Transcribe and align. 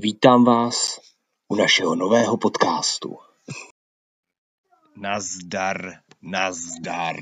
Vítám 0.00 0.44
vás 0.44 1.00
u 1.48 1.56
našeho 1.56 1.94
nového 1.94 2.36
podcastu. 2.36 3.18
Nazdar, 4.96 5.78
nazdar. 6.22 7.16